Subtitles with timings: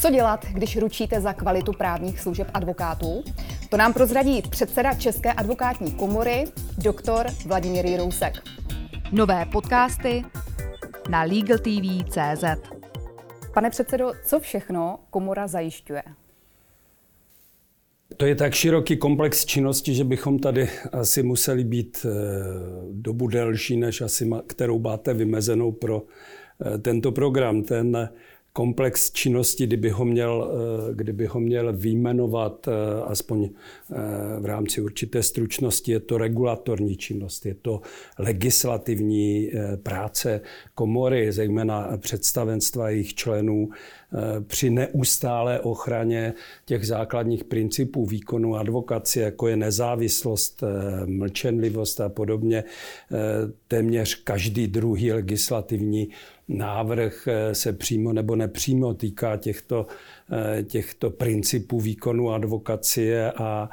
[0.00, 3.24] Co dělat, když ručíte za kvalitu právních služeb advokátů?
[3.70, 6.44] To nám prozradí předseda České advokátní komory,
[6.78, 8.32] doktor Vladimír Jirousek.
[9.12, 10.24] Nové podcasty
[11.10, 12.44] na LegalTV.cz
[13.54, 16.02] Pane předsedo, co všechno komora zajišťuje?
[18.16, 22.10] To je tak široký komplex činnosti, že bychom tady asi museli být eh,
[22.92, 27.62] dobu delší, než asi kterou máte vymezenou pro eh, tento program.
[27.62, 28.08] Ten
[28.56, 32.72] komplex činnosti, kdyby ho měl, eh, kdyby ho měl výjmenovat, eh,
[33.04, 37.80] aspoň eh, v rámci určité stručnosti, je to regulatorní činnost, je to
[38.18, 39.50] legislativní
[39.82, 40.40] práce
[40.74, 43.68] komory, zejména představenstva jejich členů,
[44.46, 50.64] při neustálé ochraně těch základních principů výkonu advokacie, jako je nezávislost,
[51.06, 52.64] mlčenlivost a podobně,
[53.68, 56.08] téměř každý druhý legislativní
[56.48, 59.86] návrh eh, se přímo nebo nepřímo týká těchto,
[60.32, 63.70] eh, těchto principů výkonu advokacie a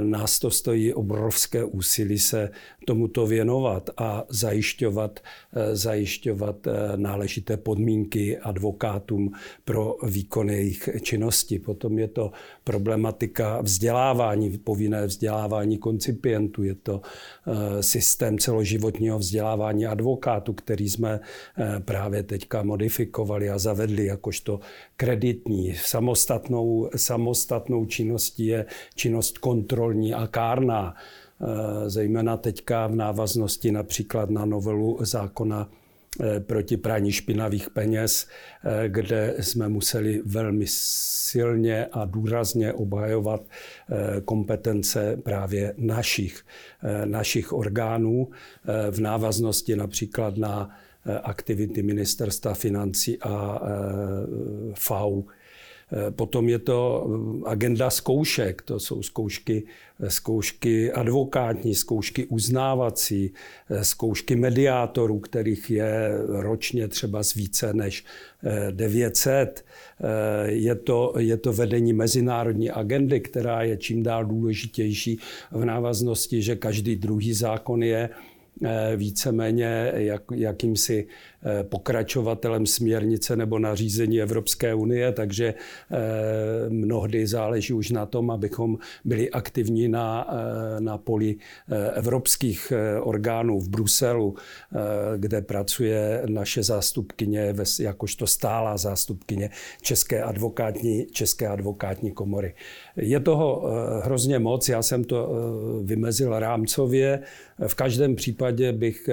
[0.00, 2.50] nás to stojí obrovské úsilí se
[2.86, 5.20] tomuto věnovat a zajišťovat,
[5.52, 9.32] eh, zajišťovat eh, náležité podmínky advokátům
[9.64, 11.58] pro výkon jejich činnosti.
[11.58, 12.32] Potom je to
[12.64, 17.00] problematika vzdělávání, povinné vzdělávání koncipientů, je to
[17.80, 21.20] systém celoživotního vzdělávání advokátů, který jsme
[21.84, 24.60] právě teďka modifikovali a zavedli jakožto
[24.96, 25.74] kreditní.
[25.74, 34.44] Samostatnou, samostatnou činností je činnost kontrolní a kárná, eh, zejména teďka v návaznosti například na
[34.44, 35.70] novelu zákona
[36.20, 43.42] eh, proti praní špinavých peněz, eh, kde jsme museli velmi silně a důrazně obhajovat
[44.24, 46.44] kompetence právě našich,
[47.04, 48.28] našich orgánů
[48.90, 50.70] v návaznosti například na
[51.22, 53.60] aktivity ministerstva financí a
[54.74, 55.28] FAU
[56.10, 57.06] potom je to
[57.44, 59.62] eh, agenda zkoušek, to jsou zkoušky,
[60.00, 63.32] eh, zkoušky advokátní, zkoušky uznávací,
[63.82, 68.04] zkoušky mediátorů, kterých je ročně třeba z více než
[68.70, 69.64] 900.
[70.44, 75.18] Je to, je to vedení mezinárodní agendy, která je čím dál důležitější
[75.52, 78.08] v návaznosti, že každý druhý zákon je
[78.96, 81.06] víceméně jak, jakýmsi
[81.42, 85.96] Eh, pokračovatelem směrnice nebo nařízení Evropské unie, takže eh,
[86.68, 91.36] mnohdy záleží už na tom, abychom byli aktivní na, eh, na poli
[91.94, 94.34] evropských orgánů v Bruselu,
[95.16, 99.50] kde pracuje naše zástupkyně jakožto stálá zástupkyně
[99.82, 102.54] České advokátní, České advokátní komory.
[102.96, 103.70] Je toho
[104.04, 105.28] hrozně moc, já jsem to
[105.82, 107.22] vymezil rámcově.
[107.66, 109.08] V každém případě bych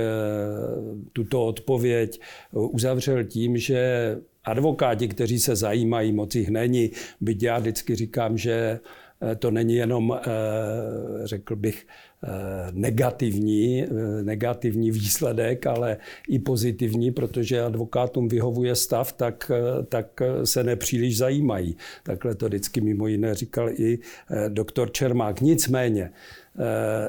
[1.14, 2.20] tuto odpověď teď
[2.52, 6.92] uzavřel tím, že advokáti, kteří se zajímají, moc jich není,
[7.22, 8.80] byť já vždycky říkám, že
[9.22, 10.22] eh, to není jenom, eh,
[11.24, 11.88] řekl bych,
[12.24, 12.28] eh,
[12.72, 13.86] negativní,
[14.22, 15.98] negativní výsledek, ale
[16.30, 19.52] i pozitivní, protože advokátům vyhovuje stav, tak,
[19.90, 21.78] tak se nepříliš zajímají.
[22.04, 24.00] Takhle to vždycky mimo jiné říkal i
[24.50, 25.42] doktor Čermák.
[25.42, 26.12] Nicméně,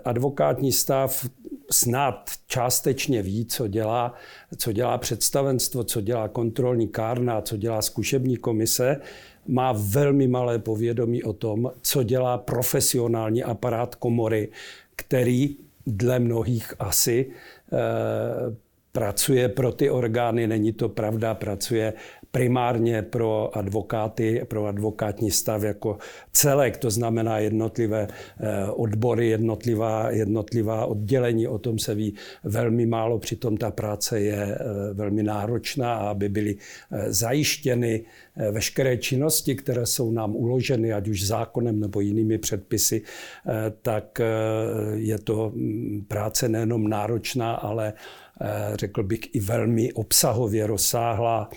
[0.05, 1.27] advokátní stav
[1.71, 4.15] snad částečně ví, co dělá,
[4.57, 9.01] co dělá představenstvo, co dělá kontrolní kárna, co dělá zkušební komise,
[9.47, 14.49] má velmi malé povědomí o tom, co dělá profesionální aparát komory,
[14.97, 17.31] který dle mnohých asi
[17.73, 17.77] eh,
[18.97, 21.93] pracuje pro ty orgány, není to pravda, pracuje
[22.31, 25.99] primárně pro advokáty, pro advokátní stav jako
[26.33, 32.15] celek, to znamená jednotlivé eh, odbory, jednotlivá, jednotlivá oddělení, o tom se ví
[32.45, 34.59] velmi málo, přitom ta práce je eh,
[34.93, 38.05] velmi náročná a aby byly eh, zajištěny
[38.51, 43.03] veškeré činnosti, které jsou nám uloženy, ať už zákonem nebo jinými předpisy,
[43.83, 44.21] tak
[44.95, 47.93] je to mm, práce nejenom náročná, ale
[48.75, 51.51] řekl bych i velmi obsahově rozsáhlá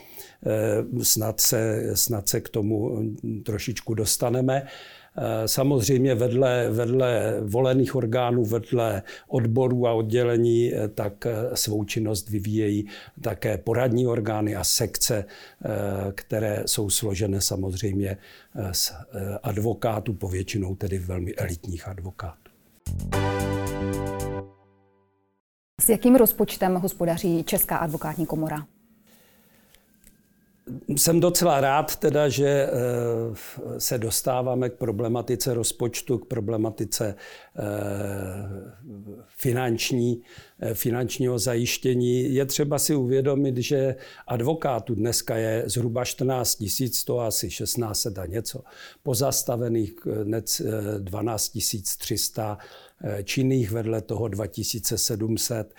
[0.46, 3.04] Eh, snad se, snad se k tomu
[3.46, 4.68] trošičku dostaneme.
[5.18, 12.88] Eh, samozřejmě vedle, vedle volených orgánů, vedle odborů a oddělení, eh, tak svou činnost vyvíjejí
[13.22, 15.26] také poradní orgány a sekce,
[16.16, 18.18] které jsou složené samozřejmě
[18.72, 18.94] z
[19.44, 22.52] advokátů, povětšinou tedy velmi elitních advokátů.
[25.80, 28.66] S jakým rozpočtem hospodaří Česká advokátní komora?
[30.88, 32.70] jsem docela rád teda, že eh,
[33.78, 37.64] se dostáváme k problematice rozpočtu, k problematice eh,
[39.28, 40.22] finanční,
[40.60, 42.34] eh, finančního zajištění.
[42.34, 43.96] Je třeba si uvědomit, že
[44.28, 48.62] advokátů dneska je zhruba 14 tisíc, to asi 16 a něco,
[49.04, 49.94] pozastavených
[51.00, 51.58] 12
[51.98, 52.58] 300
[53.24, 55.74] činných, vedle toho 2700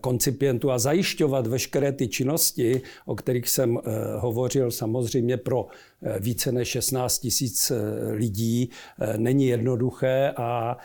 [0.00, 3.78] koncipientů a zajišťovat veškeré ty činnosti, o kterých jsem
[4.18, 5.66] hovořil samozřejmě pro
[6.02, 7.76] eh, více než 16 tisíc eh,
[8.12, 8.70] lidí,
[9.00, 10.76] eh, není jednoduché a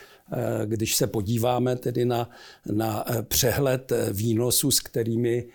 [0.66, 2.30] když se podíváme tedy na,
[2.72, 5.46] na přehled výnosů, s kterými,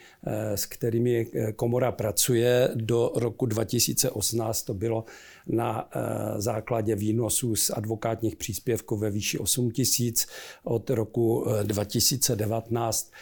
[0.54, 1.26] s kterými
[1.56, 5.04] komora pracuje, do roku 2018 to bylo
[5.46, 5.88] na
[6.36, 10.26] základě výnosů z advokátních příspěvků ve výši 8 tisíc.
[10.64, 13.12] Od roku 2019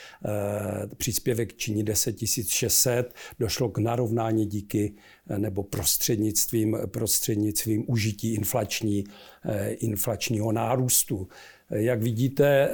[0.96, 2.16] příspěvek činí 10
[2.48, 3.14] 600.
[3.38, 4.94] Došlo k narovnání díky
[5.38, 9.04] nebo prostřednictvím, prostřednictvím užití inflační,
[9.44, 11.28] eh, inflačního nárůstu.
[11.70, 12.72] Jak vidíte, eh,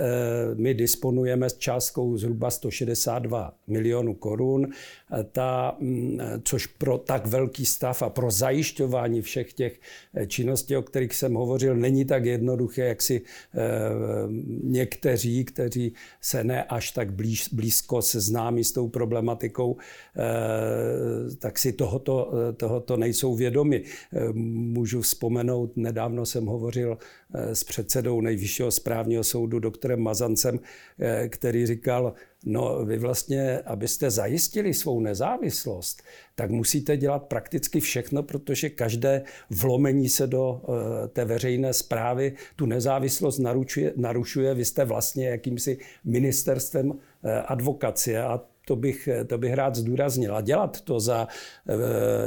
[0.54, 4.66] my disponujeme s částkou zhruba 162 milionů korun,
[5.32, 9.80] ta, mm, což pro tak velký stav a pro zajišťování všech těch
[10.14, 13.22] eh, činností, o kterých jsem hovořil, není tak jednoduché, jak si
[14.62, 19.76] někteří, kteří se ne až tak blíž, blízko seznámí s tou problematikou,
[21.38, 23.82] tak si tohoto tohoto nejsou vědomi.
[23.82, 26.98] Eh, můžu vzpomenout, nedávno jsem hovořil
[27.34, 30.58] eh, s předsedou nejvyššího správního soudu, doktorem Mazancem,
[30.99, 32.14] eh, který říkal,
[32.44, 36.02] no vy vlastně, abyste zajistili svou nezávislost,
[36.34, 40.62] tak musíte dělat prakticky všechno, protože každé vlomení se do
[41.12, 44.55] té veřejné zprávy tu nezávislost narušuje, narušuje.
[44.55, 46.99] Vy jste vlastně jakýmsi ministerstvem
[47.46, 50.37] advokacie a to bych, to bych rád zdůraznil.
[50.37, 51.29] A dělat to za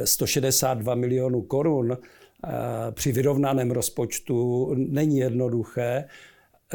[0.04, 2.50] 162 eh, milionů korun eh,
[2.92, 6.06] při vyrovnaném rozpočtu není jednoduché.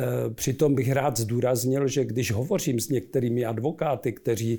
[0.01, 4.59] Eh, přitom bych rád zdůraznil, že když hovořím s některými advokáty, kteří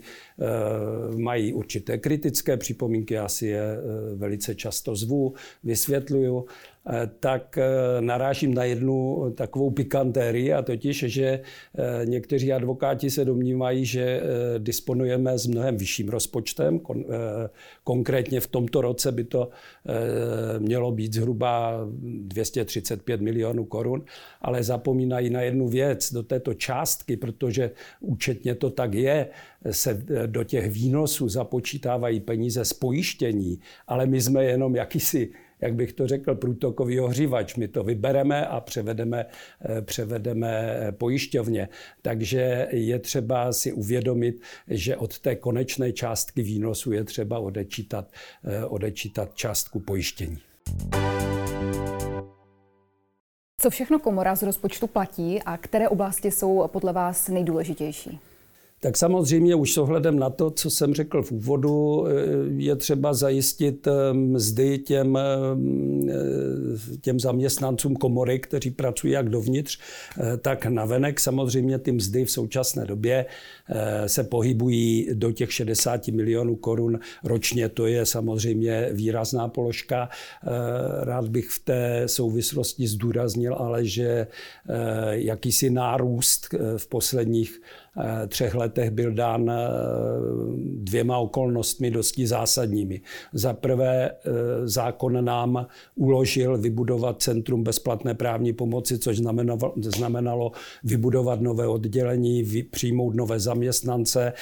[1.17, 3.77] mají určité kritické připomínky, já si je
[4.15, 5.33] velice často zvu,
[5.63, 6.70] vysvětluju, Eh,
[7.19, 13.85] tak eh, narážím na jednu takovou pikantérii, a totiž, že eh, někteří advokáti se domnívají,
[13.85, 14.21] že
[14.57, 16.79] disponujeme s mnohem vyšším rozpočtem.
[17.83, 19.49] Konkrétně v tomto roce by to
[20.59, 21.79] mělo být zhruba
[22.21, 24.03] 235 milionů korun,
[24.41, 29.27] ale zapomínají na jednu věc do této částky, protože účetně to tak je,
[29.71, 35.31] se do těch výnosů započítávají peníze z pojištění, ale my jsme jenom jakýsi
[35.61, 37.55] jak bych to řekl, průtokový ohřívač.
[37.55, 39.25] My to vybereme a převedeme,
[39.65, 41.69] eh, převedeme pojišťovně.
[42.01, 48.11] Takže je třeba si uvědomit, že od té konečné částky výnosu je třeba odečítat,
[48.43, 50.37] eh, odečítat částku pojištění.
[53.61, 58.30] Co všechno komora z rozpočtu platí a které oblasti jsou podle vás nejdůležitější?
[58.83, 62.11] Tak samozřejmě už s ohledem na to, co jsem řekl v úvodu, eh,
[62.57, 65.21] je třeba zajistit eh, mzdy těm, eh,
[67.01, 69.79] těm zaměstnancům komory, kteří pracují jak dovnitř,
[70.41, 71.19] tak navenek.
[71.19, 73.25] Samozřejmě ty mzdy v současné době
[74.07, 77.69] se pohybují do těch 60 milionů korun ročně.
[77.69, 80.09] To je samozřejmě výrazná položka.
[81.01, 84.27] Rád bych v té souvislosti zdůraznil ale, že
[85.11, 87.61] jakýsi nárůst v posledních
[88.27, 89.67] třech letech byl dán eh,
[90.75, 93.01] dvěma okolnostmi dosti zásadními.
[93.33, 94.17] Za prvé eh,
[94.67, 100.51] zákon nám uložil vybudovat Centrum bezplatné právní pomoci, což znamenalo, znamenalo
[100.83, 104.33] vybudovat nové oddělení, přijmout nové zaměstnance.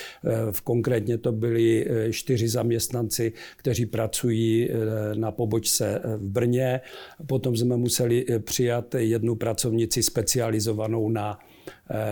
[0.52, 4.70] V konkrétně to byli čtyři zaměstnanci, kteří pracují
[5.14, 6.82] na pobočce v Brně.
[7.26, 11.40] Potom jsme museli přijat jednu pracovnici specializovanou na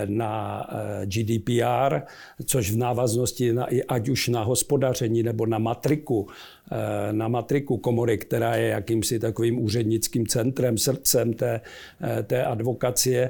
[0.05, 2.01] na eh, GDPR,
[2.45, 6.27] což v návaznosti na, ať už na hospodaření nebo na matriku,
[6.71, 11.61] eh, na matriku komory, která je jakýmsi takovým úřednickým centrem, srdcem té,
[12.01, 13.29] eh, té advokacie,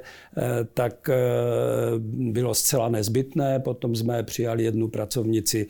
[0.74, 1.10] tak
[2.00, 3.60] bylo zcela nezbytné.
[3.60, 5.67] Potom jsme přijali jednu pracovnici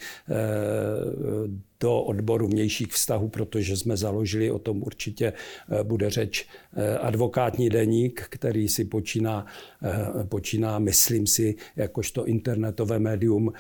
[1.80, 7.70] do odboru vnějších vztahů, protože jsme založili, o tom určitě eh, bude řeč, eh, advokátní
[7.70, 9.46] deník, který si počíná,
[9.84, 13.54] eh, počíná myslím si, jakožto internetové médium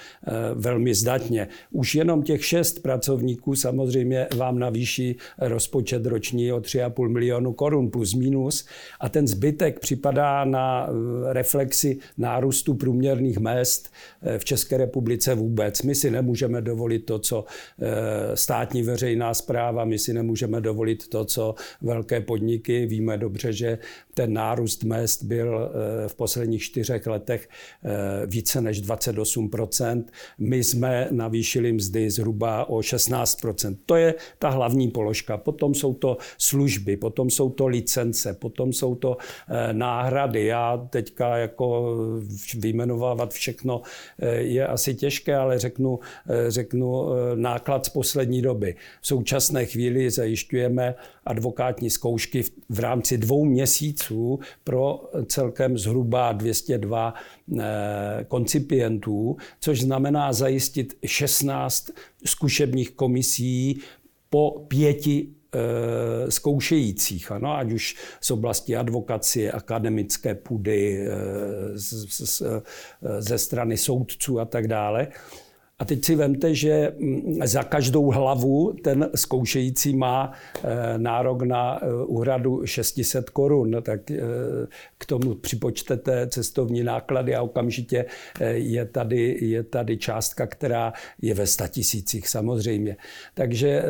[0.53, 1.47] velmi zdatně.
[1.71, 8.13] Už jenom těch šest pracovníků samozřejmě vám navýší rozpočet roční o 3,5 milionu korun plus
[8.13, 8.67] minus
[8.99, 10.89] a ten zbytek připadá na
[11.25, 13.93] reflexi nárůstu průměrných mest
[14.37, 15.81] v České republice vůbec.
[15.81, 17.45] My si nemůžeme dovolit to, co
[18.33, 22.85] státní veřejná zpráva, my si nemůžeme dovolit to, co velké podniky.
[22.85, 23.77] Víme dobře, že
[24.13, 25.71] ten nárůst mest byl
[26.07, 27.49] v posledních čtyřech letech
[28.25, 30.03] více než 28%
[30.39, 35.37] My jsme navýšili mzdy zhruba o 16% To je ta hlavní položka.
[35.37, 39.17] Potom jsou to služby, potom jsou to licence, potom jsou to
[39.71, 40.45] náhrady.
[40.45, 41.95] Já teďka jako
[42.57, 43.81] vyjmenovávat všechno
[44.37, 45.99] je asi těžké, ale řeknu,
[46.47, 48.75] řeknu náklad poslední doby.
[49.01, 57.63] V současné chvíli zajišťujeme advokátní zkoušky v rámci dvou měsíců pro celkem zhruba 202 eh,
[58.27, 61.91] koncipientů, což znamená zajistit 16
[62.25, 63.81] zkušebních komisí
[64.29, 71.11] po pěti eh, zkoušejících, ano, ať už z oblasti advokacie, akademické půdy, eh,
[73.19, 75.07] ze strany soudců a tak dále.
[75.79, 80.31] A teď si vemte, že mm, za každou hlavu ten zkoušející má
[80.63, 83.75] eh, nárok na eh, úhradu 600 korun.
[83.81, 84.21] Tak eh,
[84.97, 88.05] k tomu připočtete cestovní náklady a okamžitě
[88.53, 92.97] je tady, je tady částka, která je ve statisících samozřejmě.
[93.33, 93.83] Takže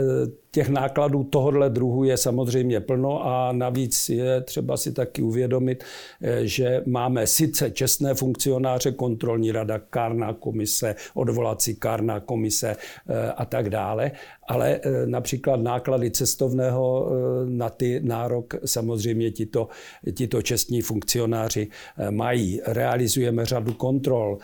[0.52, 5.84] těch nákladů tohohle druhu je samozřejmě plno a navíc je třeba si taky uvědomit,
[6.22, 13.46] eh, že máme sice čestné funkcionáře, kontrolní rada, kárná komise, odvolací kárná komise eh, a
[13.46, 14.12] tak dále,
[14.48, 17.12] ale eh, například náklady cestovného
[17.46, 19.68] na ty nárok samozřejmě tito,
[20.14, 21.68] tito čestní funkcionáři
[22.10, 22.62] mají.
[22.66, 24.38] Realizujeme řadu kontrol,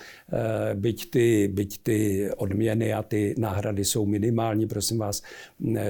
[0.74, 5.24] byť ty, byť ty odměny a ty náhrady jsou minimální, prosím vás,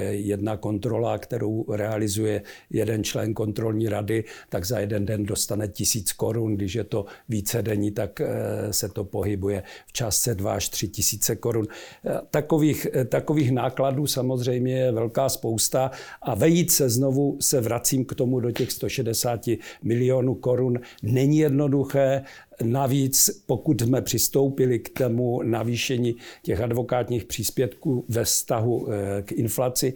[0.09, 6.55] jedna kontrola, kterou realizuje jeden člen kontrolní rady, tak za jeden den dostane tisíc korun.
[6.55, 8.27] Když je to více denní, tak eh,
[8.73, 11.67] se to pohybuje v částce 2 až 3 tisíce korun.
[12.05, 15.91] Eh, takových, eh, takových nákladů samozřejmě je velká spousta
[16.21, 19.41] a vejít se znovu, se vracím k tomu do těch 160
[19.83, 22.23] milionů korun, není jednoduché.
[22.63, 29.93] Navíc, pokud jsme přistoupili k tomu navýšení těch advokátních příspěvků ve vztahu eh, k inflaci,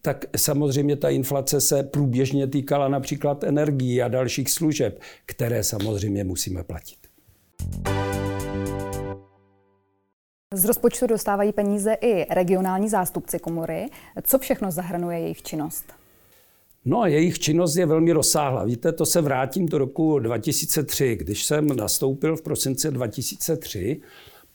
[0.00, 6.64] tak samozřejmě ta inflace se průběžně týkala například energií a dalších služeb, které samozřejmě musíme
[6.64, 6.98] platit.
[10.54, 13.88] Z rozpočtu dostávají peníze i regionální zástupci komory.
[14.22, 15.84] Co všechno zahrnuje jejich činnost?
[16.84, 18.64] No jejich činnost je velmi rozsáhlá.
[18.64, 21.16] Víte, to se vrátím do roku 2003.
[21.16, 24.00] Když jsem nastoupil v prosince 2003,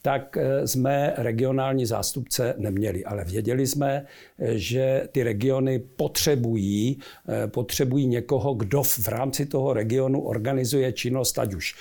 [0.01, 4.05] tak eh, jsme regionální zástupce neměli, ale věděli jsme,
[4.39, 11.39] eh, že ty regiony potřebují, eh, potřebují někoho, kdo v rámci toho regionu organizuje činnost,
[11.39, 11.75] ať už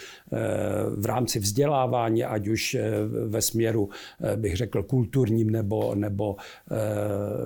[0.96, 2.76] v rámci vzdělávání, ať už
[3.26, 3.88] ve směru,
[4.36, 6.36] bych řekl, kulturním nebo, nebo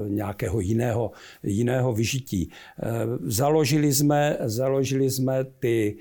[0.08, 1.10] nějakého jiného,
[1.42, 2.50] jiného vyžití.
[3.22, 5.96] Založili jsme, založili jsme ty,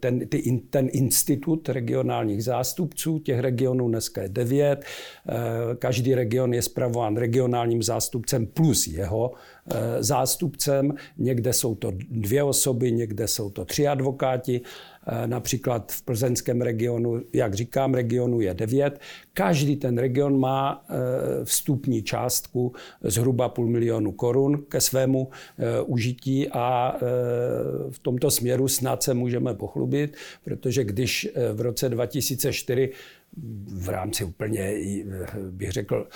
[0.00, 4.84] ten, ty, ten institut regionálních zástupců těch regionů, regionů, dneska je devět.
[5.28, 5.34] Eh,
[5.78, 9.32] každý region je zpravován regionálním zástupcem plus jeho
[9.70, 10.94] eh, zástupcem.
[11.18, 14.60] Někde jsou to dvě osoby, někde jsou to tři advokáti.
[15.06, 19.00] Eh, například v plzeňském regionu, jak říkám, regionu je devět.
[19.34, 20.84] Každý ten region má
[21.44, 25.28] vstupní částku zhruba půl milionu korun ke svému
[25.86, 26.96] užití a
[27.90, 32.92] v tomto směru snad se můžeme pochlubit, protože když v roce 2004
[33.66, 34.74] v rámci úplně,
[35.50, 36.08] bych řekl,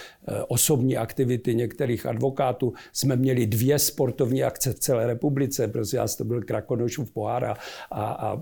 [0.49, 5.69] osobní aktivity některých advokátů jsme měli dvě sportovní akce v celé republice.
[5.69, 7.57] Prostě já to byl Krakonošův pohár a,
[7.91, 8.37] a, a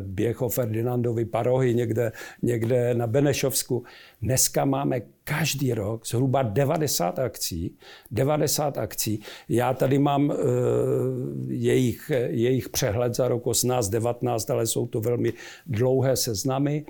[0.00, 2.12] běh o Ferdinandovi parohy někde,
[2.42, 3.84] někde na Benešovsku.
[4.22, 7.76] Dneska máme každý rok zhruba 90 akcí.
[8.10, 9.20] 90 akcí.
[9.48, 10.36] Já tady mám uh,
[11.48, 15.32] jejich, jejich přehled za rok 18-19, ale jsou to velmi
[15.66, 16.84] dlouhé seznamy.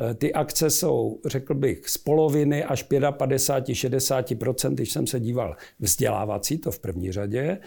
[0.00, 6.58] Eh, ty akce jsou, řekl bych, z poloviny až 55-60%, když jsem se díval vzdělávací,
[6.58, 7.58] to v první řadě.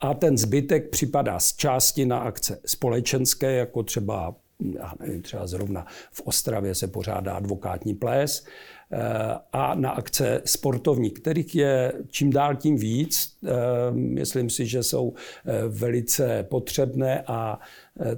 [0.00, 4.34] A ten zbytek připadá z části na akce společenské, jako třeba,
[4.74, 8.44] já nevím, třeba zrovna v Ostravě se pořádá advokátní ples,
[9.52, 13.36] a na akce sportovní, kterých je čím dál tím víc.
[13.44, 13.50] Eh,
[13.90, 17.58] myslím si, že jsou eh, velice potřebné a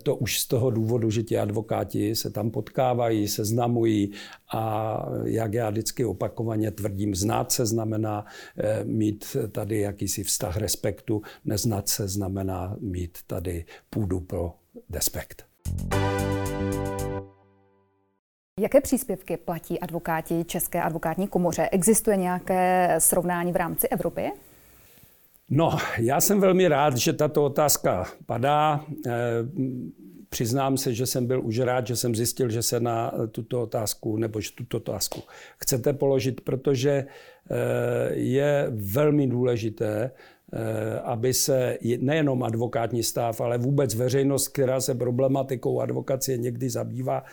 [0.03, 4.13] to už z toho důvodu, že ti advokáti se tam potkávají, seznamují
[4.53, 8.25] a jak já vždycky opakovaně tvrdím, znát se znamená
[8.85, 14.53] mít tady jakýsi vztah respektu, neznat se znamená mít tady půdu pro
[14.89, 15.45] despekt.
[18.63, 21.69] Jaké příspěvky platí advokáti České advokátní komoře?
[21.73, 24.31] Existuje nějaké srovnání v rámci Evropy?
[25.51, 28.85] No, já jsem velmi rád, že tato otázka padá.
[29.07, 29.11] Eh,
[30.29, 34.17] přiznám se, že jsem byl už rád, že jsem zjistil, že se na tuto otázku,
[34.17, 35.23] nebo že tuto otázku
[35.59, 40.11] chcete položit, protože eh, je velmi důležité,
[40.53, 47.25] eh, aby se nejenom advokátní stav, ale vůbec veřejnost, která se problematikou advokacie někdy zabývá,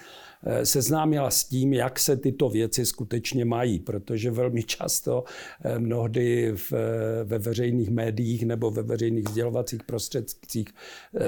[0.64, 5.24] seznámila s tím, jak se tyto věci skutečně mají, protože velmi často
[5.64, 10.68] eh, mnohdy v, eh, ve veřejných médiích nebo ve veřejných sdělovacích prostředcích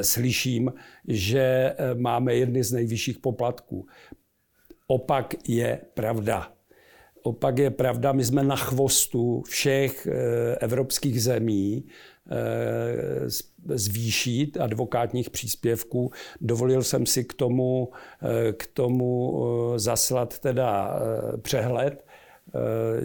[0.01, 0.73] slyším,
[1.07, 3.87] že máme jedny z nejvyšších poplatků.
[4.87, 6.53] Opak je pravda.
[7.23, 10.07] Opak je pravda, my jsme na chvostu všech
[10.59, 12.10] evropských zemí Eh,
[13.67, 16.11] zvýšit advokátních příspěvků.
[16.41, 17.89] Dovolil jsem si k tomu,
[18.21, 19.43] eh, k tomu
[19.75, 20.99] eh, zaslat teda
[21.41, 22.05] přehled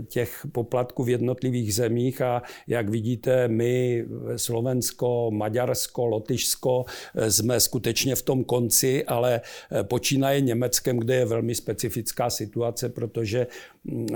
[0.08, 4.04] těch poplatků v jednotlivých zemích a jak vidíte, my
[4.36, 6.84] Slovensko, Maďarsko, Lotyšsko
[7.28, 9.40] jsme skutečně v tom konci, ale
[9.82, 13.46] počínaje Německem, kde je velmi specifická situace, protože
[13.84, 14.06] mm,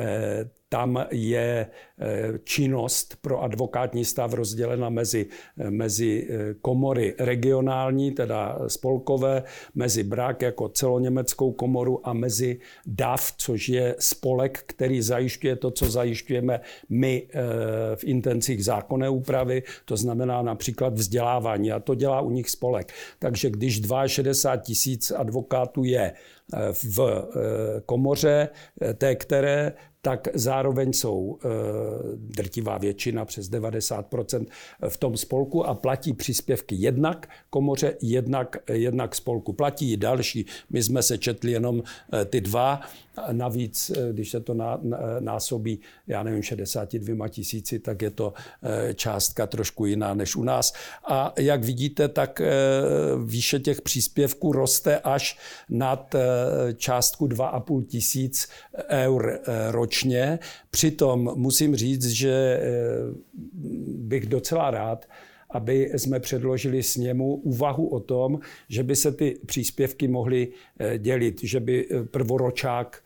[0.72, 5.26] tam je eh, činnost pro advokátní stav rozdělena mezi,
[5.58, 9.42] eh, mezi eh, komory regionální, teda spolkové,
[9.74, 15.90] mezi BRAK jako celoněmeckou komoru a mezi DAF, což je spolek, který zajišťuje to, co
[15.90, 17.28] zajišťujeme my
[17.94, 22.92] v intencích zákonné úpravy, to znamená například vzdělávání a to dělá u nich spolek.
[23.18, 26.12] Takže když 62 tisíc advokátů je
[26.72, 27.28] v
[27.86, 28.48] komoře,
[28.94, 29.72] té, které
[30.02, 31.48] tak zároveň jsou e,
[32.16, 34.46] drtivá většina, přes 90%
[34.88, 39.52] v tom spolku a platí příspěvky jednak komoře, jednak, jednak spolku.
[39.52, 40.46] Platí i další.
[40.70, 42.80] My jsme se četli jenom e, ty dva.
[43.32, 44.54] Navíc, e, když se to
[45.20, 48.32] násobí, já nevím, 62 tisíci, tak je to
[48.94, 50.72] částka trošku jiná než u nás.
[51.04, 52.42] A jak vidíte, tak
[53.24, 55.38] výše těch příspěvků roste až
[55.70, 56.14] nad
[56.76, 58.48] částku 2,5 tisíc
[58.88, 59.40] eur
[59.70, 60.38] ročně ročně.
[60.70, 62.60] Přitom musím říct, že eh,
[63.86, 65.06] bych docela rád,
[65.50, 70.48] aby jsme předložili sněmu úvahu o tom, že by se ty příspěvky mohly
[70.78, 73.02] eh, dělit, že by eh, prvoročák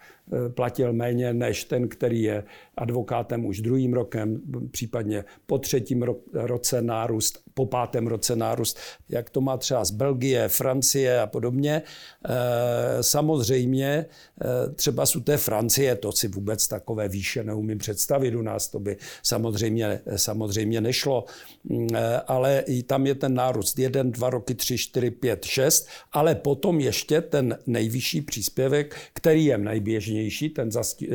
[0.54, 2.44] platil méně než ten, který je
[2.76, 9.40] advokátem už druhým rokem, případně po třetím roce nárůst po pátém roce nárůst, jak to
[9.40, 11.82] má třeba z Belgie, Francie a podobně.
[12.28, 14.06] Eh, samozřejmě
[14.42, 18.80] eh, třeba z té Francie, to si vůbec takové výše neumím představit, u nás to
[18.80, 21.24] by samozřejmě, samozřejmě nešlo,
[21.64, 25.88] mm, eh, ale i tam je ten nárůst jeden, dva roky, tři, čtyři, pět, šest,
[26.12, 31.08] ale potom ještě ten nejvyšší příspěvek, který je nejběžnější, ten zasti,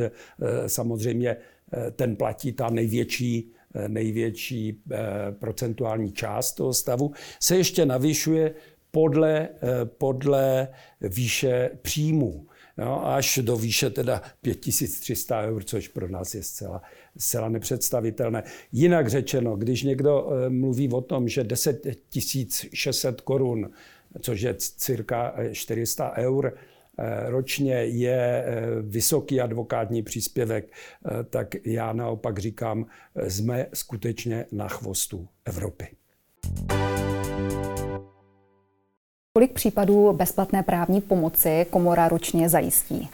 [0.66, 1.36] samozřejmě
[1.96, 4.98] ten platí ta největší Eh, největší eh,
[5.32, 8.54] procentuální část toho stavu, se ještě navyšuje
[8.90, 10.68] podle, eh, podle
[11.00, 12.46] výše příjmů.
[12.78, 16.82] No, až do výše teda 5300 eur, což pro nás je zcela,
[17.16, 18.42] zcela nepředstavitelné.
[18.72, 21.86] Jinak řečeno, když někdo mluví o tom, že 10
[22.74, 23.70] 600 korun,
[24.20, 26.69] což je cirka 400 eur, Eh,
[27.26, 32.86] ročně je eh, vysoký advokátní příspěvek, eh, tak já naopak říkám,
[33.28, 35.88] jsme skutečně na chvostu Evropy.
[39.32, 43.08] Kolik případů bezplatné právní pomoci komora ročně zajistí?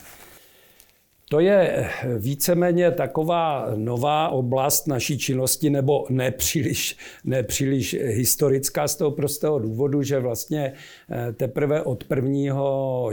[1.29, 9.59] To je víceméně taková nová oblast naší činnosti, nebo nepříliš, nepříliš historická z toho prostého
[9.59, 10.73] důvodu, že vlastně
[11.11, 12.55] eh, teprve od 1.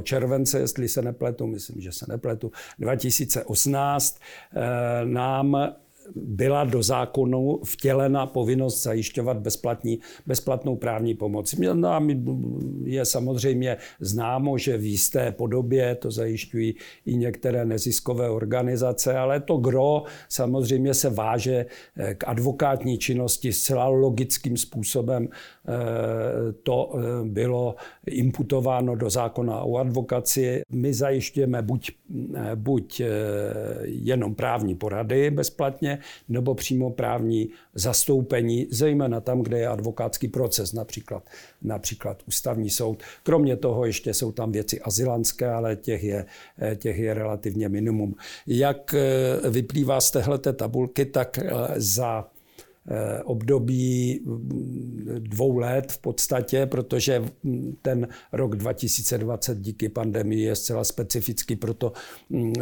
[0.03, 4.19] července, jestli se nepletu, myslím, že se nepletu, 2018,
[4.55, 5.73] eh, nám
[6.15, 11.55] byla do zákonu vtělena povinnost zajišťovat bezplatní, bezplatnou právní pomoc.
[11.73, 12.09] Nám
[12.83, 19.57] je samozřejmě známo, že v jisté podobě to zajišťují i některé neziskové organizace, ale to
[19.57, 21.65] gro samozřejmě se váže
[21.97, 25.27] eh, k advokátní činnosti zcela logickým způsobem.
[25.27, 25.71] Eh,
[26.63, 30.61] to eh, bylo imputováno do zákona o advokaci.
[30.71, 31.91] My zajišťujeme buď,
[32.55, 33.01] buď
[33.83, 35.92] jenom právní porady bezplatně,
[36.29, 41.23] nebo přímo právní zastoupení, zejména tam, kde je advokátský proces, například,
[41.61, 43.03] například ústavní soud.
[43.23, 46.25] Kromě toho ještě jsou tam věci azylantské, ale těch je,
[46.75, 48.15] těch je relativně minimum.
[48.47, 52.25] Jak eh, vyplývá z téhleté tabulky, tak eh, za
[53.23, 54.21] období
[55.19, 57.23] dvou let v podstatě, protože
[57.81, 61.93] ten rok 2020 díky pandemii je zcela specifický, proto,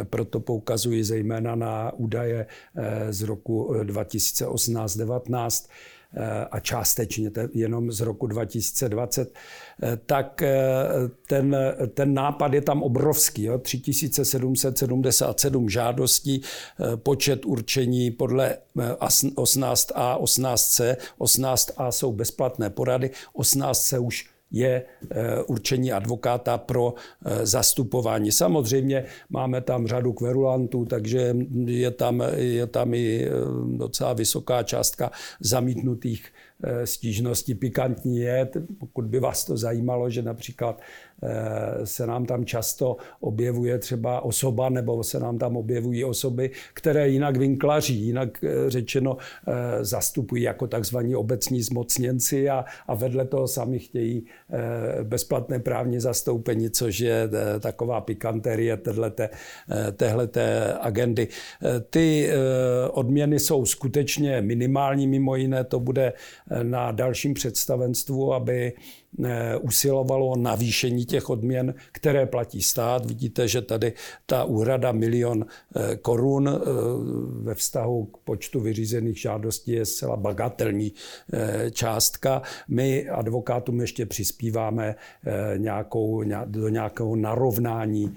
[0.04, 2.46] proto poukazuji zejména na údaje
[3.10, 5.68] z roku 2018-19
[6.50, 9.34] a částečně jenom z roku 2020,
[10.06, 10.42] tak
[11.28, 11.56] ten,
[11.94, 13.42] ten nápad je tam obrovský.
[13.42, 13.58] Jo?
[13.58, 16.42] 3777 žádostí,
[16.96, 20.96] počet určení podle 18a, 18c.
[21.18, 28.32] 18a jsou bezplatné porady, 18c už je eh, určení advokáta pro eh, zastupování.
[28.32, 33.30] Samozřejmě máme tam řadu kverulantů, takže je tam, je tam i eh,
[33.76, 35.10] docela vysoká částka
[35.40, 36.32] zamítnutých
[36.84, 37.54] stížností.
[37.54, 40.80] Pikantní je, pokud by vás to zajímalo, že například
[41.84, 47.36] se nám tam často objevuje třeba osoba, nebo se nám tam objevují osoby, které jinak
[47.36, 53.78] vinklaří, jinak eh, řečeno eh, zastupují jako takzvaní obecní zmocněnci a, a vedle toho sami
[53.78, 54.26] chtějí
[55.02, 57.28] bezplatné právní zastoupení, což je
[57.60, 58.78] taková pikanterie
[59.96, 61.28] téhleté agendy.
[61.90, 62.30] Ty
[62.90, 66.12] odměny jsou skutečně minimální, mimo jiné to bude
[66.62, 68.72] na dalším představenstvu, aby
[69.60, 73.06] usilovalo o navýšení těch odměn, které platí stát.
[73.06, 73.92] Vidíte, že tady
[74.26, 75.46] ta úhrada milion
[75.76, 76.58] eh, korun eh,
[77.42, 80.92] ve vztahu k počtu vyřízených žádostí je zcela bagatelní
[81.32, 82.42] eh, částka.
[82.68, 84.94] My advokátům ještě přispíváme
[85.56, 88.14] nějakou, do nějakého narovnání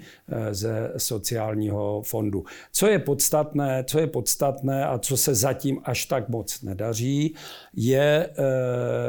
[0.50, 2.44] ze sociálního fondu.
[2.72, 7.34] Co je podstatné, co je podstatné a co se zatím až tak moc nedaří,
[7.76, 8.30] je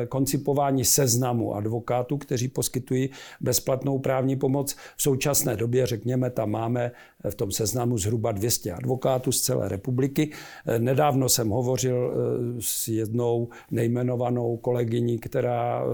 [0.09, 3.09] koncipování seznamu advokátů, kteří poskytují
[3.41, 4.75] bezplatnou právní pomoc.
[4.97, 6.91] V současné době, řekněme, tam máme
[7.29, 10.31] v tom seznamu zhruba 200 advokátů z celé republiky.
[10.77, 12.17] Nedávno jsem hovořil eh,
[12.59, 15.87] s jednou nejmenovanou kolegyní, která eh,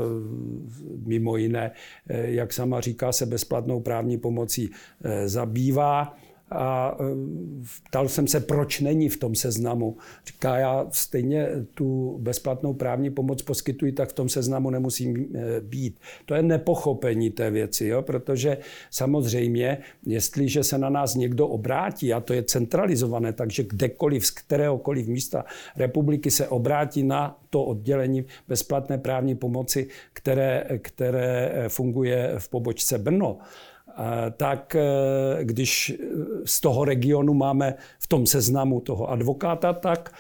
[1.06, 1.72] mimo jiné,
[2.08, 4.70] eh, jak sama říká, se bezplatnou právní pomocí
[5.26, 6.16] zabývá
[6.54, 7.04] a e,
[7.88, 9.98] ptal jsem se, proč není v tom seznamu.
[10.28, 16.00] Říká, já stejně tu bezplatnou právní pomoc poskytuji, tak v tom seznamu nemusím e, být.
[16.26, 18.02] To je nepochopení té věci, jo?
[18.02, 18.58] protože
[18.92, 25.08] samozřejmě, jestliže se na nás někdo obrátí, a to je centralizované, takže kdekoliv, z kteréhokoliv
[25.08, 32.50] místa republiky se obrátí na to oddělení bezplatné právní pomoci, které, které e, funguje v
[32.50, 33.38] pobočce Brno,
[34.38, 35.94] tak eh, když
[36.46, 40.14] z toho regionu máme v tom seznamu toho advokáta, tak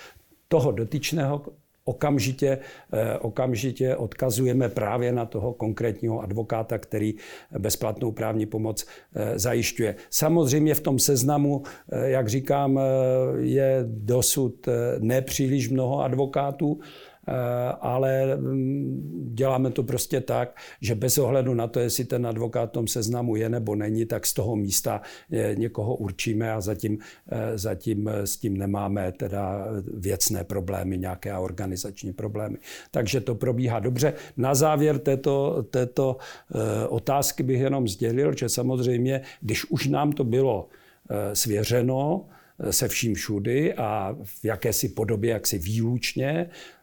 [0.47, 1.41] toho dotyčného
[1.85, 2.57] okamžitě,
[2.93, 7.13] eh, okamžitě odkazujeme právě na toho konkrétního advokáta, který
[7.59, 9.95] bezplatnou právní pomoc eh, zajišťuje.
[10.09, 11.63] Samozřejmě v tom seznamu,
[12.03, 12.79] jak říkám,
[13.39, 14.67] je dosud
[14.99, 17.12] nepříliš mnoho advokátů, Eh,
[17.81, 22.73] ale mm, děláme to prostě tak, že bez ohledu na to, jestli ten advokát v
[22.73, 26.97] tom seznamu je nebo není, tak z toho místa eh, někoho určíme a zatím,
[27.31, 32.57] eh, zatím s tím nemáme teda věcné problémy, nějaké organizační problémy.
[32.91, 34.13] Takže to probíhá dobře.
[34.37, 36.17] Na závěr této, této
[36.89, 40.67] otázky bych jenom sdělil, že samozřejmě, když už nám to bylo
[41.33, 42.25] svěřeno,
[42.69, 46.82] se vším všudy a v jakési podobě, jaksi výlučně, Eh,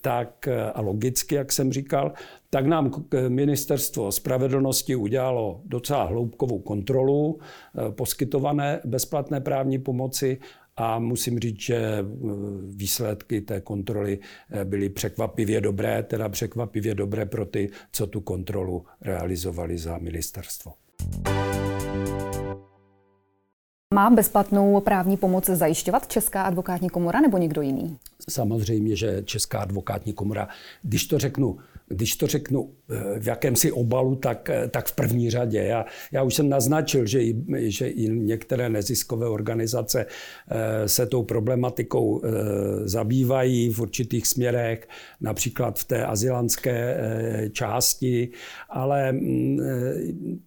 [0.00, 2.12] tak eh, a logicky, jak jsem říkal,
[2.50, 10.38] tak nám ministerstvo spravedlnosti udělalo docela hloubkovou kontrolu eh, poskytované bezplatné právní pomoci
[10.76, 12.04] a musím říct, že
[12.68, 14.18] výsledky té kontroly
[14.64, 20.72] byly překvapivě dobré, teda překvapivě dobré pro ty, co tu kontrolu realizovali za ministerstvo.
[23.94, 27.96] Má bezplatnou právní pomoc zajišťovat Česká advokátní komora nebo někdo jiný?
[28.28, 30.48] Samozřejmě, že Česká advokátní komora,
[30.82, 35.30] když to řeknu, když to řeknu eh, v jakémsi obalu, tak, eh, tak v první
[35.30, 35.58] řadě.
[35.58, 41.22] Já, já už jsem naznačil, že i, že i některé neziskové organizace eh, se tou
[41.22, 42.22] problematikou
[42.84, 44.88] zabývají v určitých směrech,
[45.20, 47.00] například v té azylantské
[47.52, 48.28] části,
[48.68, 49.58] ale mm,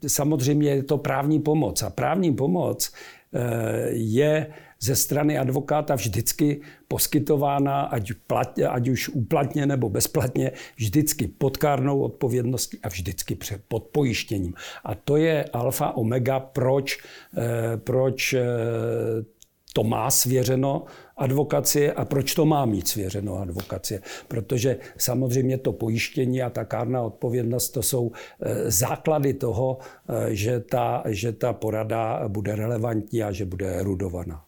[0.07, 1.83] samozřejmě je to právní pomoc.
[1.83, 2.91] A právní pomoc
[3.89, 4.47] je
[4.83, 11.99] ze strany advokáta vždycky poskytována, ať, plat, ať už úplatně nebo bezplatně, vždycky pod kárnou
[11.99, 14.53] odpovědností a vždycky pod pojištěním.
[14.83, 16.99] A to je alfa omega, proč,
[17.37, 18.43] eh, proč eh,
[19.73, 20.83] to má svěřeno
[21.17, 24.01] advokacie a proč to má mít svěřeno advokacie.
[24.27, 29.77] Protože samozřejmě to pojištění a ta kárná odpovědnost to jsou eh, základy toho,
[30.27, 34.43] že ta, že ta porada bude relevantní a že bude erudovaná.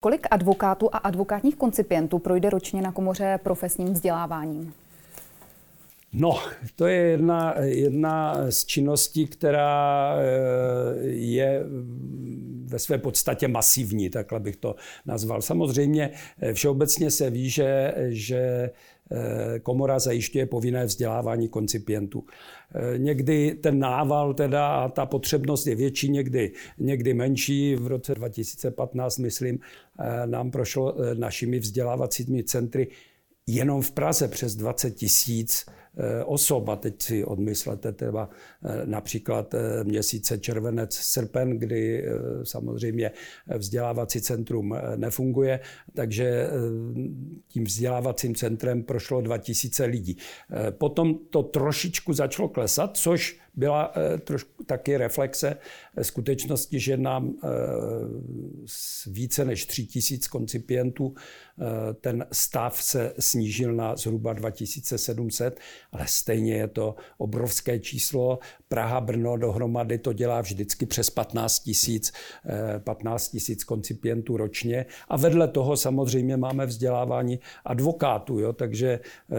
[0.00, 4.72] Kolik advokátů a advokátních koncipientů projde ročně na komoře profesním vzděláváním?
[6.18, 6.38] No,
[6.76, 11.62] to je jedna, jedna z činností, která eh, je
[12.64, 14.74] ve své podstatě masivní, takhle bych to
[15.06, 15.42] nazval.
[15.42, 18.70] Samozřejmě eh, všeobecně se ví, že, že
[19.10, 22.24] eh, komora zajišťuje povinné vzdělávání koncipientů.
[22.96, 27.76] Někdy ten nával teda a ta potřebnost je větší, někdy, někdy menší.
[27.76, 29.58] V roce 2015, myslím,
[30.26, 32.88] nám prošlo našimi vzdělávacími centry
[33.46, 35.66] jenom v Praze přes 20 tisíc
[36.24, 36.68] osob.
[36.68, 38.30] A teď si odmyslete třeba
[38.64, 42.04] eh, například eh, měsíce červenec, srpen, kdy
[42.42, 43.10] samozřejmě
[43.56, 45.60] vzdělávací centrum nefunguje,
[45.94, 46.48] takže
[47.48, 50.16] tím vzdělávacím centrem prošlo 2000 lidí.
[50.70, 53.92] Potom to trošičku začalo klesat, což byla
[54.24, 55.56] trošku taky reflexe
[56.02, 57.34] skutečnosti, že nám
[58.66, 61.14] z více než 3000 koncipientů
[62.00, 65.60] ten stav se snížil na zhruba 2700
[65.92, 68.38] ale stejně je to obrovské číslo.
[68.68, 72.12] Praha, Brno dohromady to dělá vždycky přes 15 tisíc
[72.78, 74.86] 15 eh, koncipientů ročně.
[75.08, 78.52] A vedle toho samozřejmě máme vzdělávání advokátů, jo?
[78.52, 79.36] takže eh,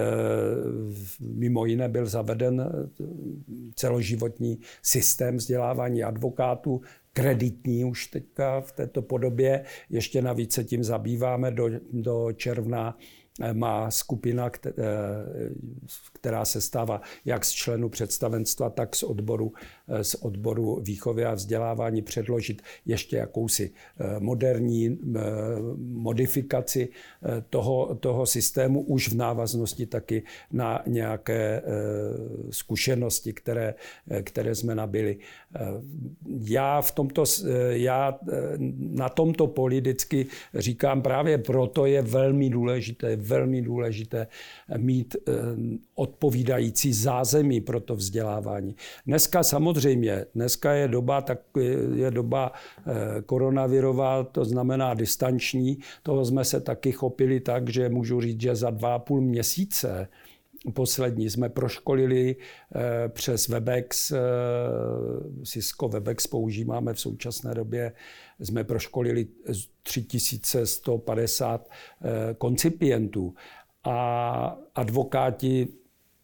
[1.19, 3.03] mimo jiné byl zaveden eh,
[3.75, 6.81] celoživotní systém vzdělávání advokátů,
[7.13, 9.63] kreditní už teďka v této podobě.
[9.89, 12.97] Ještě navíc se tím zabýváme do, do června
[13.53, 14.71] má skupina, eh,
[16.13, 19.53] která se stává jak z členů představenstva, tak z odboru,
[19.87, 24.99] eh, z odboru výchovy a vzdělávání předložit ještě jakousi eh, moderní
[25.77, 26.89] modifikaci
[27.49, 31.61] toho, toho systému už v návaznosti taky na nějaké
[32.49, 33.75] zkušenosti, které,
[34.23, 35.17] které jsme nabili.
[36.39, 37.23] Já, v tomto,
[37.69, 38.19] já
[38.77, 44.27] na tomto poli vždycky říkám právě proto je velmi důležité, velmi důležité
[44.77, 45.31] mít eh,
[45.95, 48.75] odpovídající zázemí pro to vzdělávání.
[49.05, 51.39] Dneska samozřejmě, dneska je doba, tak
[51.95, 55.77] je doba eh, koronavirová, to znamená distanční.
[56.03, 60.07] Toho jsme se taky chopili tak, že můžu říct, že za dva a půl měsíce
[60.73, 61.29] poslední.
[61.29, 64.13] Jsme proškolili eh, přes Webex,
[65.43, 67.93] Cisco Webex používáme v současné době.
[68.39, 69.27] Jsme proškolili
[69.83, 73.33] 3150 eh, koncipientů.
[73.83, 75.67] A advokáti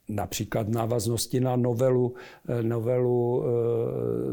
[0.10, 2.14] například návaznosti na novelu,
[2.48, 3.48] eh, novelu eh,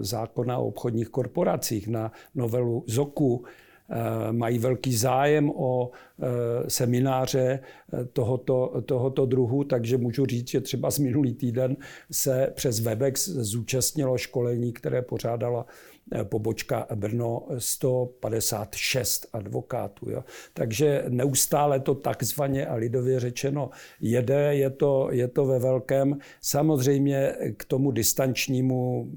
[0.04, 3.44] zákona o obchodních korporacích, na novelu ZOKu,
[4.32, 5.90] mají velký zájem o
[6.68, 7.60] semináře
[8.12, 11.76] tohoto, tohoto druhu, takže můžu říct, že třeba z minulý týden
[12.12, 15.66] se přes Webex zúčastnilo školení, které pořádala
[16.12, 20.10] Eh, pobočka Brno 156 advokátů.
[20.10, 20.24] Jo.
[20.54, 26.18] Takže neustále to takzvaně a lidově řečeno jede, je to, je to ve velkém.
[26.40, 29.10] Samozřejmě k tomu distančnímu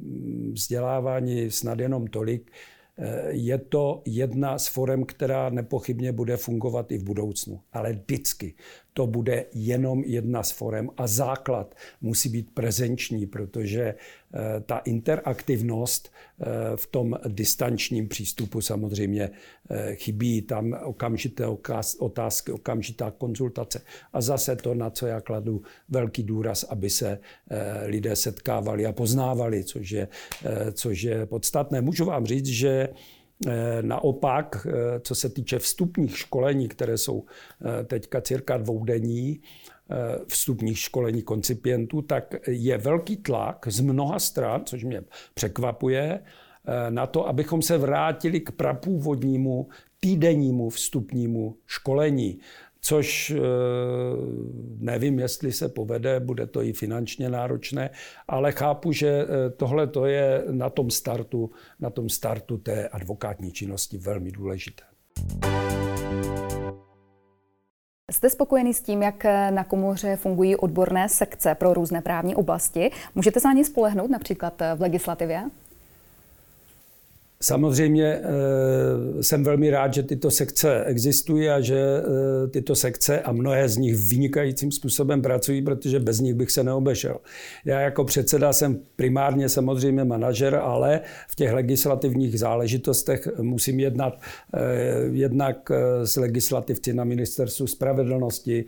[0.54, 2.73] vzdělávání snad jenom tolik, eh,
[3.29, 7.62] je to jedna z forem, která nepochybně bude fungovat i v budoucnu.
[7.71, 8.56] Ale vždycky
[8.93, 16.12] to bude jenom jedna z forem a základ musí být prezenční, protože eh, ta interaktivnost
[16.12, 19.29] eh, v tom distančním přístupu samozřejmě
[19.69, 20.41] eh, chybí.
[20.41, 21.45] Tam okamžité
[21.99, 23.82] otázky, okamžitá konzultace.
[24.13, 27.19] A zase to, na co já kladu velký důraz, aby se
[27.86, 30.08] lidé setkávali a poznávali, což je,
[30.73, 31.82] což je podstatné.
[31.82, 32.89] Můžu vám říct, že
[33.82, 39.41] naopak, eh, co se týče vstupních školení, které jsou eh, teďka cirka dvoudenní,
[40.27, 45.03] vstupních školení koncipientů, tak je velký tlak z mnoha stran, což mě
[45.34, 46.19] překvapuje,
[46.89, 49.67] na to, abychom se vrátili k prapůvodnímu
[49.99, 52.39] týdennímu vstupnímu školení
[52.86, 53.39] což eh,
[54.78, 57.89] nevím, jestli se povede, bude to i finančně náročné,
[58.28, 63.52] ale chápu, že eh, tohle to je na tom startu, na tom startu té advokátní
[63.52, 64.84] činnosti velmi důležité.
[68.12, 72.91] Jste spokojený s tím, jak na komoře fungují odborné sekce pro různé právní oblasti?
[73.15, 75.43] Můžete se na ně spolehnout například v legislativě?
[77.43, 83.32] Samozřejmě eh, jsem velmi rád, že tyto sekce existují a že eh, tyto sekce a
[83.32, 87.17] mnohé z nich vynikajícím způsobem pracují, protože bez nich bych se neobešel.
[87.65, 94.13] Já jako předseda jsem primárně samozřejmě manažer, ale v těch legislativních záležitostech musím jednat
[94.53, 94.60] eh,
[95.12, 95.71] jednak
[96.03, 98.65] s legislativci na ministerstvu spravedlnosti,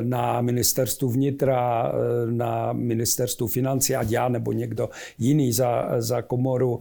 [0.00, 1.92] na ministerstvu vnitra,
[2.30, 6.80] na ministerstvu financí, ať já nebo někdo jiný za, za komoru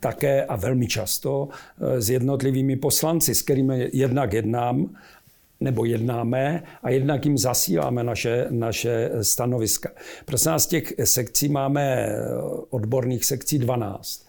[0.00, 1.48] také a velmi často
[1.80, 4.94] s jednotlivými poslanci, s kterými jednak jednám
[5.60, 9.90] nebo jednáme a jednak jim zasíláme naše, naše stanoviska.
[10.24, 12.08] Prosím nás, těch sekcí máme
[12.70, 14.26] odborných sekcí 12.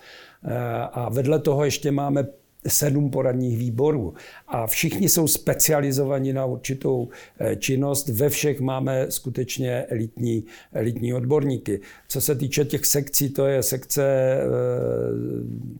[0.91, 2.27] A vedle toho ještě máme
[2.67, 4.13] sedm poradních výborů
[4.47, 8.09] a všichni jsou specializovaní na určitou eh, činnost.
[8.09, 11.79] Ve všech máme skutečně elitní, elitní odborníky.
[12.07, 14.43] Co se týče těch sekcí, to je sekce eh,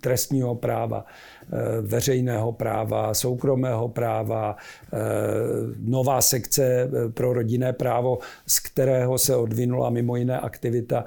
[0.02, 4.56] trestního práva, eh, veřejného práva, soukromého práva,
[5.80, 11.06] nová sekce pro rodinné právo, z kterého se odvinula mimo jiné aktivita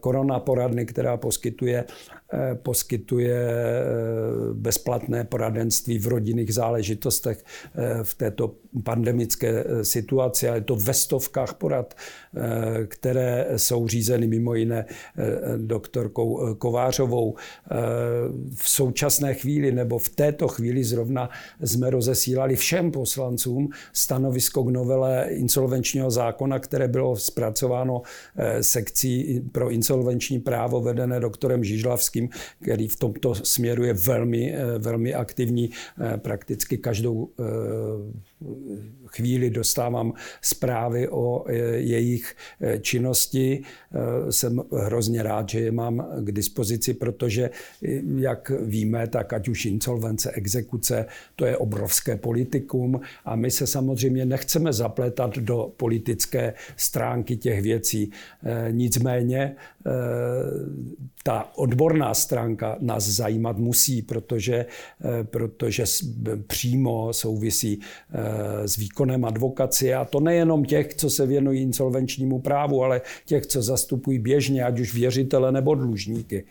[0.00, 1.84] korona poradny, která poskytuje
[2.54, 3.84] poskytuje eh,
[4.52, 10.48] bezplatné poradenství v rodinných záležitostech eh, v této pandemické situaci.
[10.48, 11.94] A je to ve stovkách porad,
[12.86, 14.84] které jsou řízeny mimo jiné
[15.56, 17.34] doktorkou Kovářovou.
[18.54, 25.26] V současné chvíli nebo v této chvíli zrovna jsme rozesílali všem poslancům stanovisko k novele
[25.30, 28.02] insolvenčního zákona, které bylo zpracováno
[28.60, 34.78] sekcí pro insolvenční právo vedené doktorem Žižlavským Kačínským, který v tomto směru je velmi, eh,
[34.78, 35.70] velmi aktivní.
[35.70, 37.44] Eh, prakticky každou eh,
[39.06, 42.36] chvíli dostávám zprávy o jejich
[42.80, 43.62] činnosti.
[44.30, 47.50] Jsem hrozně rád, že je mám k dispozici, protože,
[48.18, 54.24] jak víme, tak ať už insolvence, exekuce, to je obrovské politikum a my se samozřejmě
[54.26, 58.10] nechceme zapletat do politické stránky těch věcí.
[58.70, 59.56] Nicméně
[61.22, 64.66] ta odborná stránka nás zajímat musí, protože,
[65.22, 65.84] protože
[66.46, 67.80] přímo souvisí
[68.64, 69.94] s výkonem advokacie.
[69.96, 74.80] A to nejenom těch, co se věnují insolvenčnímu právu, ale těch, co zastupují běžně, ať
[74.80, 76.44] už věřitele nebo dlužníky.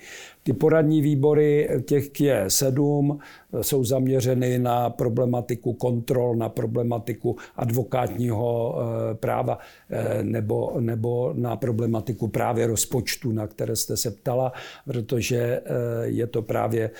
[0.44, 3.20] Ty poradní výbory, těch je sedm,
[3.62, 12.28] jsou zaměřeny na problematiku kontrol, na problematiku advokátního eh, práva eh, nebo, nebo na problematiku
[12.28, 14.54] právě rozpočtu, na které jste se ptala,
[14.86, 15.62] protože eh,
[16.04, 16.92] je to právě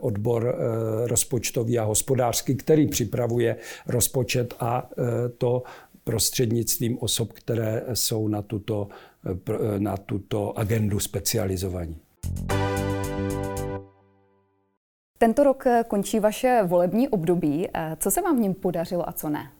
[0.00, 0.56] odbor
[1.04, 3.56] rozpočtový a hospodářský, který připravuje
[3.86, 4.90] rozpočet a
[5.38, 5.62] to
[6.04, 8.88] prostřednictvím osob, které jsou na tuto,
[9.78, 11.96] na tuto agendu specializovaní.
[15.18, 17.68] Tento rok končí vaše volební období.
[17.74, 19.50] Eh, co se vám v něm podařilo a co ne?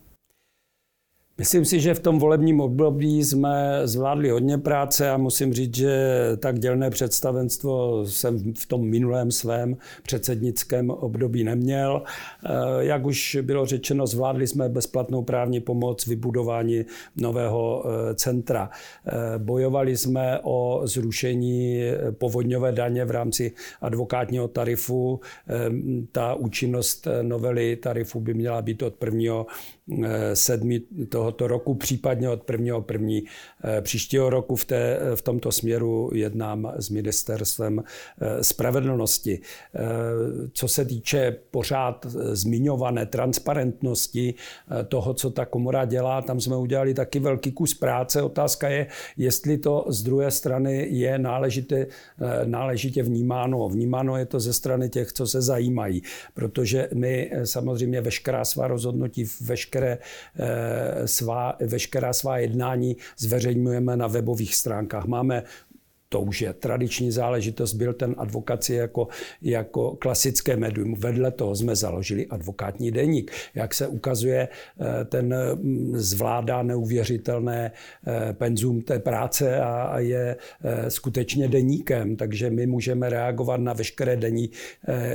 [1.40, 6.20] Myslím si, že v tom volebním období jsme zvládli hodně práce a musím říct, že
[6.36, 12.02] tak dělné představenstvo jsem v tom minulém svém předsednickém období neměl.
[12.44, 16.84] Eh, jak už bylo řečeno, zvládli jsme bezplatnou právní pomoc, vybudování
[17.16, 18.70] nového eh, centra.
[19.06, 25.20] Eh, bojovali jsme o zrušení povodňové daně v rámci advokátního tarifu.
[26.12, 29.44] Ta účinnost novely tarifu by měla být od 1
[30.34, 33.22] sedmi tohoto roku, případně od prvního první
[33.64, 37.82] eh, příštího roku v, té, v tomto směru jednám s ministerstvem
[38.20, 39.40] eh, spravedlnosti.
[39.74, 39.80] Eh,
[40.52, 44.34] co se týče pořád zmiňované transparentnosti
[44.88, 48.22] toho, co ta komora dělá, tam jsme udělali taky velký kus práce.
[48.22, 51.86] Otázka je, jestli to z druhé strany je náležitě,
[52.44, 53.68] náležitě vnímáno.
[53.68, 56.02] Vnímáno je to ze strany těch, co se zajímají,
[56.34, 59.98] protože my samozřejmě veškerá svá rozhodnutí, veškeré veškeré
[60.38, 65.06] eh, svá, veškerá svá jednání zveřejňujeme na webových stránkách.
[65.06, 65.42] Máme
[66.08, 69.08] to už je tradiční záležitost, byl ten advokaci jako,
[69.42, 70.94] jako klasické médium.
[70.94, 73.30] Vedle toho jsme založili advokátní deník.
[73.54, 77.72] Jak se ukazuje, eh, ten mm, zvládá neuvěřitelné
[78.06, 84.16] eh, penzum té práce a je eh, skutečně deníkem, takže my můžeme reagovat na veškeré
[84.16, 84.50] denní,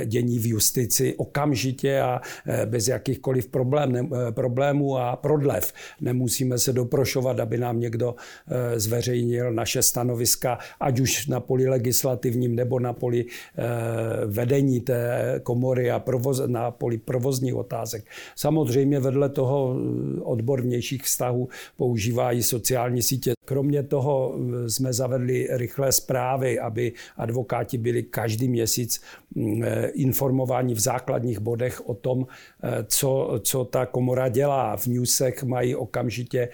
[0.04, 2.20] dění v justici okamžitě a
[2.64, 5.72] bez jakýchkoliv problém, problémů a prodlev.
[6.00, 8.14] Nemusíme se doprošovat, aby nám někdo
[8.76, 13.64] zveřejnil naše stanoviska ať už na poli legislativním nebo na poli eh,
[14.26, 18.04] vedení té komory a provoz, na poli provozních otázek.
[18.36, 23.32] Samozřejmě vedle toho eh, odbor vnějších vztahů používají sociální sítě.
[23.44, 29.00] Kromě toho eh, jsme zavedli rychlé zprávy, aby advokáti byli každý měsíc
[29.34, 32.26] mm, informováni v základních bodech o tom,
[32.86, 34.76] co, co ta komora dělá.
[34.76, 36.48] V newsech mají okamžitě,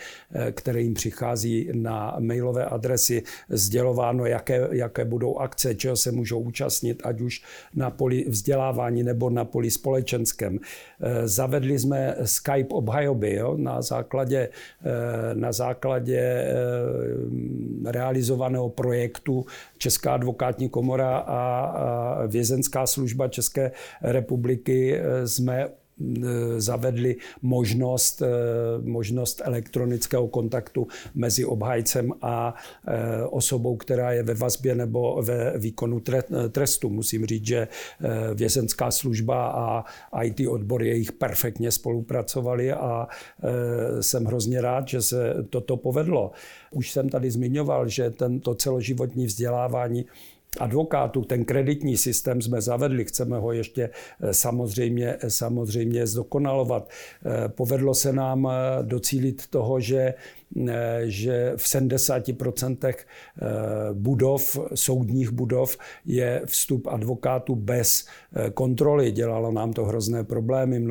[0.52, 6.40] které jim přichází na mailové adresy, sdělováno definováno, jaké, jaké budou akce, čeho se můžou
[6.40, 7.42] účastnit, ať už
[7.74, 10.58] na poli vzdělávání nebo na poli společenském.
[11.24, 14.48] Zavedli jsme Skype obhajoby jo, na základě,
[15.34, 16.46] na základě
[17.84, 19.46] realizovaného projektu
[19.78, 23.72] Česká advokátní komora a vězenská služba České
[24.02, 25.79] republiky jsme Eh,
[26.58, 28.26] zavedli možnost, eh,
[28.82, 32.54] možnost elektronického kontaktu mezi obhájcem a
[32.88, 36.02] eh, osobou, která je ve vazbě nebo ve výkonu
[36.52, 36.88] trestu.
[36.90, 37.68] Musím říct, že
[38.34, 39.84] vězenská služba a
[40.22, 43.08] IT odbor jejich perfektně spolupracovali a
[44.00, 46.30] jsem hrozně rád, že se toto povedlo.
[46.70, 50.04] Už jsem tady zmiňoval, že tento celoživotní vzdělávání
[50.58, 51.24] advokátů.
[51.24, 53.90] Ten kreditní systém jsme zavedli, chceme ho ještě
[54.20, 56.88] eh, samozřejmě, samozřejmě zdokonalovat.
[56.90, 60.14] Eh, povedlo se nám eh, docílit toho, že
[61.04, 62.94] že v 70%
[63.92, 65.76] budov, soudních budov
[66.06, 68.06] je vstup advokátů bez
[68.54, 69.10] kontroly.
[69.10, 70.86] Dělalo nám to hrozné problémy,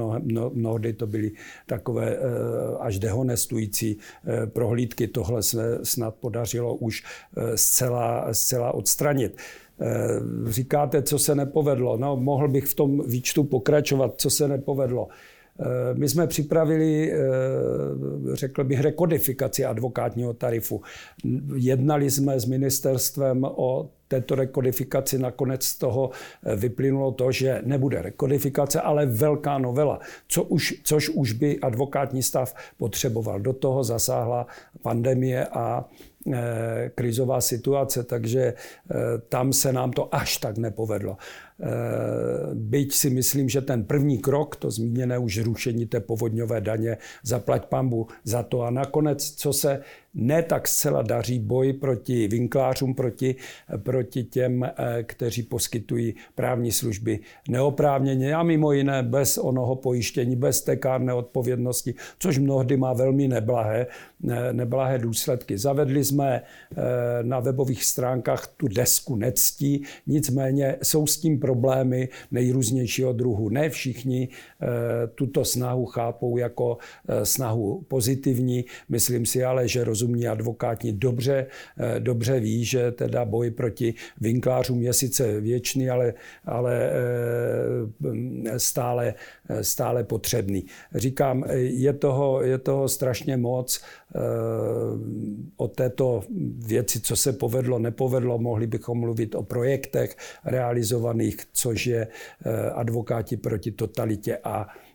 [0.54, 1.32] mnohdy to byly
[1.66, 2.18] takové
[2.80, 3.98] až dehonestující
[4.46, 5.08] prohlídky.
[5.08, 7.04] Tohle se snad podařilo už
[7.56, 9.38] zcela, zcela odstranit.
[9.82, 11.98] Eh, říkáte, co se nepovedlo.
[11.98, 15.08] No, mohl bych v tom výčtu pokračovat, co se nepovedlo.
[15.60, 17.18] Eh, my jsme připravili, eh,
[18.34, 20.82] řekl bych, rekodifikaci advokátního tarifu.
[21.56, 25.20] Jednali jsme s ministerstvem o této rekodifikaci.
[25.20, 26.10] Nakonec z toho
[26.56, 32.56] vyplynulo to, že nebude rekodifikace, ale velká novela, co už, což už by advokátní stav
[32.78, 33.40] potřeboval.
[33.40, 34.48] Do toho zasáhla
[34.82, 35.86] pandemie a
[36.19, 36.19] Eh,
[36.96, 38.96] krizová situace, takže eh,
[39.30, 41.18] tam se nám to až tak nepovedlo.
[41.60, 41.68] Eh,
[42.54, 47.66] byť si myslím, že ten první krok, to zmíněné už rušení té povodňové daně, zaplať
[47.66, 48.62] pambu za to.
[48.62, 49.82] A nakonec, co se
[50.14, 53.36] ne tak zcela daří, boj proti vinklářům, proti,
[53.78, 60.62] proti těm, eh, kteří poskytují právní služby neoprávněně a mimo jiné bez onoho pojištění, bez
[60.62, 63.88] té kárné odpovědnosti, což mnohdy má velmi neblahé,
[64.52, 65.58] neblahé důsledky.
[65.58, 66.76] Zavedli jsme eh,
[67.22, 73.50] na webových stránkách tu desku nectí, nicméně jsou s tím problémy nejrůznějšího druhu.
[73.50, 74.28] Ne všichni
[74.62, 74.68] eh,
[75.08, 76.78] tuto snahu chápou jako
[77.24, 78.66] snahu pozitivní.
[78.90, 81.48] Myslím si ale, že rozumní advokáti dobře,
[81.78, 86.14] eh, dobře ví, že teda boj proti vinklářům je sice věčný, ale,
[86.46, 86.92] ale
[88.58, 89.14] stále,
[89.62, 90.66] stále potřebný.
[90.96, 93.82] Říkám, je toho, je toho strašně moc.
[95.58, 96.24] O této
[96.66, 103.38] věci, co se povedlo, nepovedlo, mohli bychom mluvit o projektech realizovaných což je eh, advokáti
[103.38, 104.89] proti totalitě a eh,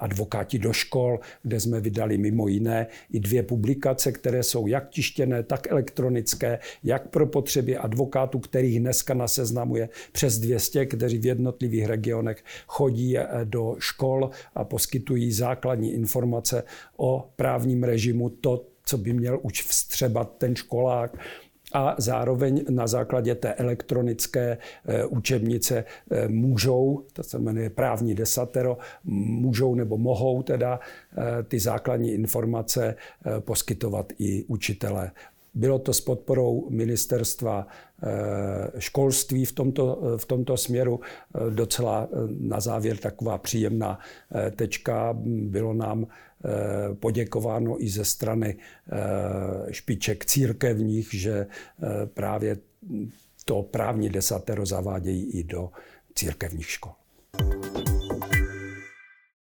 [0.00, 5.42] advokáti do škol, kde jsme vydali mimo jiné i dvě publikace, které jsou jak tištěné,
[5.42, 11.26] tak elektronické, jak pro potřeby advokátů, kterých dneska na seznamu je přes 200, kteří v
[11.26, 16.62] jednotlivých regionech chodí eh, do škol a poskytují základní informace
[16.96, 21.16] o právním režimu, to, co by měl už vstřebat ten školák,
[21.72, 28.78] a zároveň na základě té elektronické eh, učebnice eh, můžou, to se jmenuje právní desatero,
[29.04, 32.96] můžou nebo mohou teda eh, ty základní informace
[33.40, 35.10] poskytovat i učitelé.
[35.54, 37.66] Bylo to s podporou ministerstva
[38.78, 41.00] školství v tomto, v tomto směru
[41.50, 42.08] docela
[42.40, 43.98] na závěr taková příjemná
[44.56, 45.16] tečka.
[45.22, 46.06] Bylo nám
[46.44, 52.56] Eh, poděkováno i ze strany eh, špiček církevních, že eh, právě
[53.44, 55.70] to právní desatero zavádějí i do
[56.14, 56.92] církevních škol.